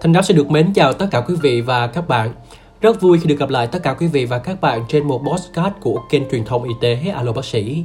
[0.00, 2.32] Thành Đáo sẽ được mến chào tất cả quý vị và các bạn.
[2.80, 5.22] Rất vui khi được gặp lại tất cả quý vị và các bạn trên một
[5.26, 7.84] podcast của kênh truyền thông y tế Alo Bác sĩ.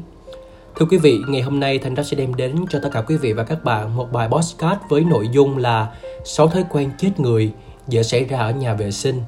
[0.75, 3.17] Thưa quý vị, ngày hôm nay Thành Đáp sẽ đem đến cho tất cả quý
[3.17, 5.87] vị và các bạn một bài podcast với nội dung là
[6.25, 7.51] 6 thói quen chết người
[7.87, 9.21] dễ xảy ra ở nhà vệ sinh.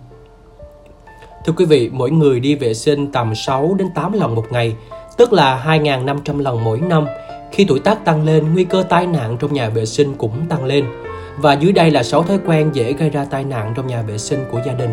[1.45, 4.75] Thưa quý vị, mỗi người đi vệ sinh tầm 6 đến 8 lần một ngày,
[5.17, 7.05] tức là 2.500 lần mỗi năm.
[7.51, 10.65] Khi tuổi tác tăng lên, nguy cơ tai nạn trong nhà vệ sinh cũng tăng
[10.65, 10.85] lên.
[11.37, 14.17] Và dưới đây là 6 thói quen dễ gây ra tai nạn trong nhà vệ
[14.17, 14.89] sinh của gia đình.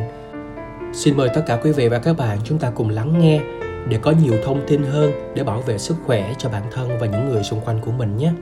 [0.92, 3.40] Xin mời tất cả quý vị và các bạn chúng ta cùng lắng nghe
[3.88, 7.06] để có nhiều thông tin hơn để bảo vệ sức khỏe cho bản thân và
[7.06, 8.32] những người xung quanh của mình nhé.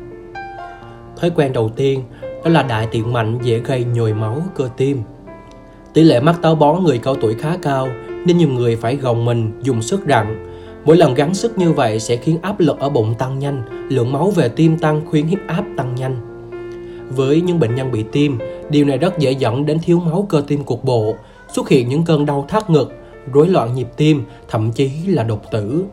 [1.20, 2.02] Thói quen đầu tiên
[2.44, 5.02] đó là đại tiện mạnh dễ gây nhồi máu cơ tim.
[5.94, 7.88] Tỷ lệ mắc táo bón người cao tuổi khá cao
[8.26, 10.48] nên nhiều người phải gồng mình dùng sức rặn.
[10.84, 14.12] Mỗi lần gắng sức như vậy sẽ khiến áp lực ở bụng tăng nhanh, lượng
[14.12, 16.31] máu về tim tăng khiến huyết áp tăng nhanh.
[17.16, 18.38] Với những bệnh nhân bị tim,
[18.70, 21.14] điều này rất dễ dẫn đến thiếu máu cơ tim cục bộ,
[21.52, 22.92] xuất hiện những cơn đau thắt ngực,
[23.32, 25.84] rối loạn nhịp tim, thậm chí là đột tử.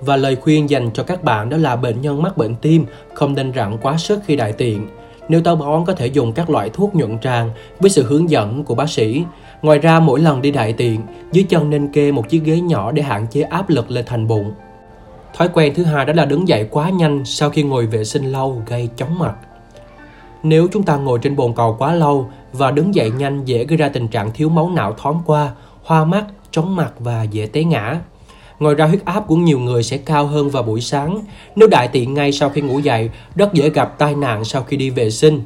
[0.00, 3.34] Và lời khuyên dành cho các bạn đó là bệnh nhân mắc bệnh tim không
[3.34, 4.86] nên rặn quá sức khi đại tiện.
[5.28, 8.64] Nếu táo bón có thể dùng các loại thuốc nhuận tràng với sự hướng dẫn
[8.64, 9.24] của bác sĩ.
[9.62, 11.00] Ngoài ra mỗi lần đi đại tiện,
[11.32, 14.26] dưới chân nên kê một chiếc ghế nhỏ để hạn chế áp lực lên thành
[14.26, 14.52] bụng.
[15.36, 18.32] Thói quen thứ hai đó là đứng dậy quá nhanh sau khi ngồi vệ sinh
[18.32, 19.34] lâu gây chóng mặt.
[20.42, 23.76] Nếu chúng ta ngồi trên bồn cầu quá lâu và đứng dậy nhanh dễ gây
[23.76, 25.50] ra tình trạng thiếu máu não thoáng qua,
[25.84, 28.00] hoa mắt, chóng mặt và dễ té ngã.
[28.58, 31.20] Ngoài ra huyết áp của nhiều người sẽ cao hơn vào buổi sáng.
[31.56, 34.76] Nếu đại tiện ngay sau khi ngủ dậy, rất dễ gặp tai nạn sau khi
[34.76, 35.40] đi vệ sinh.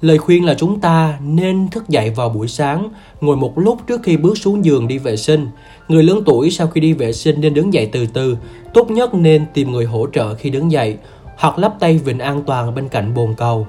[0.00, 2.88] Lời khuyên là chúng ta nên thức dậy vào buổi sáng,
[3.20, 5.48] ngồi một lúc trước khi bước xuống giường đi vệ sinh.
[5.88, 8.36] Người lớn tuổi sau khi đi vệ sinh nên đứng dậy từ từ,
[8.74, 10.96] tốt nhất nên tìm người hỗ trợ khi đứng dậy,
[11.36, 13.66] hoặc lắp tay vịn an toàn bên cạnh bồn cầu.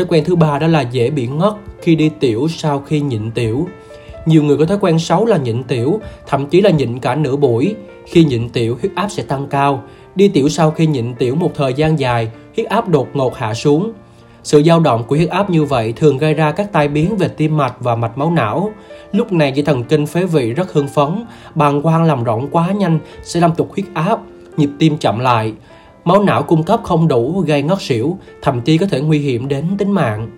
[0.00, 3.30] Thói quen thứ ba đó là dễ bị ngất khi đi tiểu sau khi nhịn
[3.30, 3.68] tiểu.
[4.26, 7.36] Nhiều người có thói quen xấu là nhịn tiểu, thậm chí là nhịn cả nửa
[7.36, 7.74] buổi.
[8.06, 9.82] Khi nhịn tiểu, huyết áp sẽ tăng cao.
[10.14, 13.54] Đi tiểu sau khi nhịn tiểu một thời gian dài, huyết áp đột ngột hạ
[13.54, 13.92] xuống.
[14.42, 17.28] Sự dao động của huyết áp như vậy thường gây ra các tai biến về
[17.28, 18.72] tim mạch và mạch máu não.
[19.12, 21.24] Lúc này dây thần kinh phế vị rất hưng phấn,
[21.54, 24.20] bàng quang làm rộng quá nhanh sẽ làm tụt huyết áp,
[24.56, 25.52] nhịp tim chậm lại.
[26.04, 29.48] Máu não cung cấp không đủ gây ngất xỉu, thậm chí có thể nguy hiểm
[29.48, 30.30] đến tính mạng.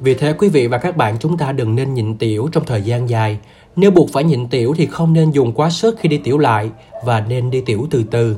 [0.00, 2.82] Vì thế quý vị và các bạn chúng ta đừng nên nhịn tiểu trong thời
[2.82, 3.38] gian dài.
[3.76, 6.70] Nếu buộc phải nhịn tiểu thì không nên dùng quá sức khi đi tiểu lại
[7.04, 8.36] và nên đi tiểu từ từ.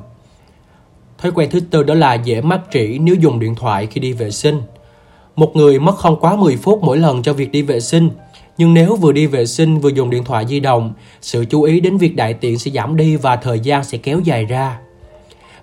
[1.18, 4.12] Thói quen thứ tư đó là dễ mắc trĩ nếu dùng điện thoại khi đi
[4.12, 4.62] vệ sinh.
[5.36, 8.10] Một người mất không quá 10 phút mỗi lần cho việc đi vệ sinh.
[8.58, 11.80] Nhưng nếu vừa đi vệ sinh vừa dùng điện thoại di động, sự chú ý
[11.80, 14.78] đến việc đại tiện sẽ giảm đi và thời gian sẽ kéo dài ra.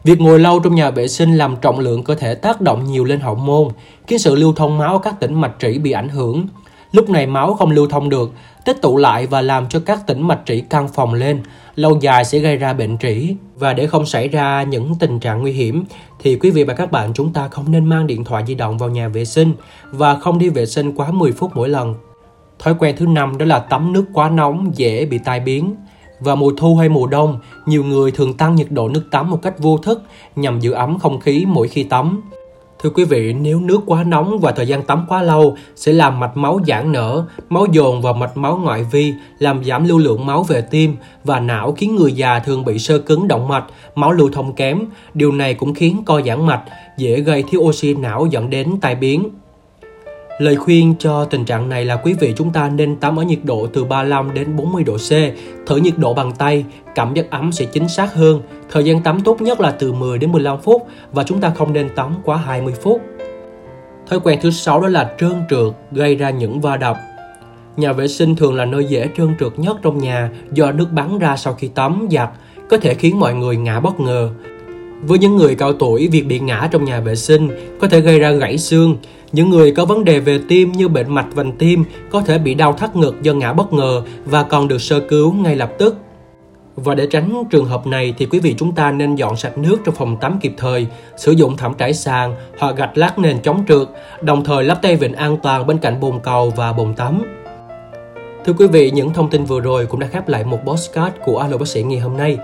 [0.03, 3.05] Việc ngồi lâu trong nhà vệ sinh làm trọng lượng cơ thể tác động nhiều
[3.05, 3.67] lên hậu môn,
[4.07, 6.47] khiến sự lưu thông máu ở các tĩnh mạch trĩ bị ảnh hưởng.
[6.91, 8.31] Lúc này máu không lưu thông được,
[8.65, 11.41] tích tụ lại và làm cho các tĩnh mạch trĩ căng phòng lên,
[11.75, 13.35] lâu dài sẽ gây ra bệnh trĩ.
[13.55, 15.85] Và để không xảy ra những tình trạng nguy hiểm,
[16.19, 18.77] thì quý vị và các bạn chúng ta không nên mang điện thoại di động
[18.77, 19.53] vào nhà vệ sinh
[19.91, 21.95] và không đi vệ sinh quá 10 phút mỗi lần.
[22.59, 25.75] Thói quen thứ năm đó là tắm nước quá nóng dễ bị tai biến.
[26.19, 29.41] Vào mùa thu hay mùa đông, nhiều người thường tăng nhiệt độ nước tắm một
[29.41, 30.01] cách vô thức
[30.35, 32.21] nhằm giữ ấm không khí mỗi khi tắm.
[32.83, 36.19] Thưa quý vị, nếu nước quá nóng và thời gian tắm quá lâu sẽ làm
[36.19, 40.25] mạch máu giãn nở, máu dồn vào mạch máu ngoại vi, làm giảm lưu lượng
[40.25, 43.65] máu về tim và não khiến người già thường bị sơ cứng động mạch,
[43.95, 44.79] máu lưu thông kém.
[45.13, 46.63] Điều này cũng khiến co giãn mạch,
[46.97, 49.29] dễ gây thiếu oxy não dẫn đến tai biến.
[50.39, 53.39] Lời khuyên cho tình trạng này là quý vị chúng ta nên tắm ở nhiệt
[53.43, 55.11] độ từ 35 đến 40 độ C,
[55.67, 58.41] thử nhiệt độ bằng tay, cảm giác ấm sẽ chính xác hơn.
[58.71, 61.73] Thời gian tắm tốt nhất là từ 10 đến 15 phút và chúng ta không
[61.73, 63.01] nên tắm quá 20 phút.
[64.07, 66.97] Thói quen thứ sáu đó là trơn trượt gây ra những va đập.
[67.77, 71.19] Nhà vệ sinh thường là nơi dễ trơn trượt nhất trong nhà do nước bắn
[71.19, 72.29] ra sau khi tắm, giặt,
[72.69, 74.29] có thể khiến mọi người ngã bất ngờ.
[75.01, 77.49] Với những người cao tuổi, việc bị ngã trong nhà vệ sinh
[77.81, 78.97] có thể gây ra gãy xương.
[79.31, 82.53] Những người có vấn đề về tim như bệnh mạch vành tim có thể bị
[82.53, 85.95] đau thắt ngực do ngã bất ngờ và còn được sơ cứu ngay lập tức.
[86.75, 89.77] Và để tránh trường hợp này thì quý vị chúng ta nên dọn sạch nước
[89.85, 90.87] trong phòng tắm kịp thời,
[91.17, 93.87] sử dụng thảm trải sàn hoặc gạch lát nền chống trượt,
[94.21, 97.21] đồng thời lắp tay vịn an toàn bên cạnh bồn cầu và bồn tắm.
[98.45, 101.39] Thưa quý vị, những thông tin vừa rồi cũng đã khép lại một postcard của
[101.39, 102.37] Alo Bác sĩ ngày hôm nay.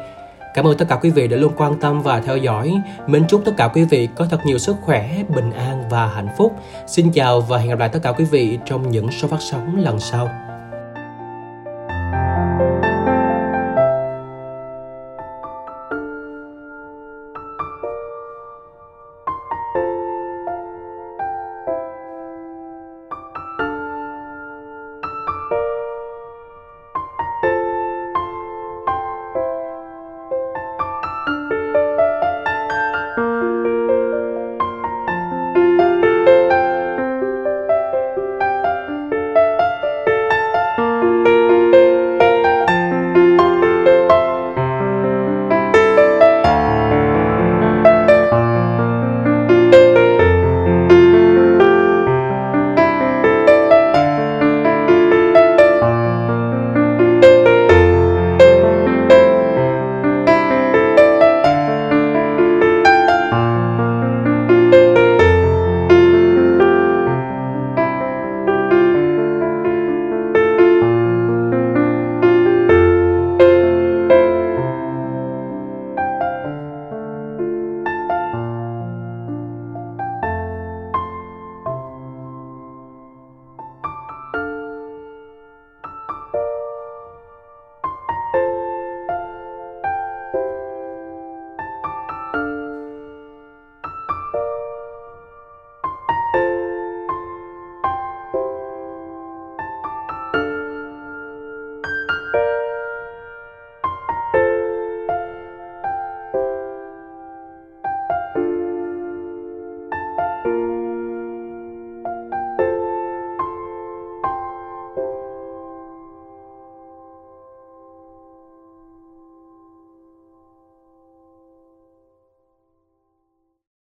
[0.55, 2.81] Cảm ơn tất cả quý vị đã luôn quan tâm và theo dõi.
[3.07, 6.27] Mến chúc tất cả quý vị có thật nhiều sức khỏe, bình an và hạnh
[6.37, 6.55] phúc.
[6.87, 9.75] Xin chào và hẹn gặp lại tất cả quý vị trong những số phát sóng
[9.83, 10.44] lần sau.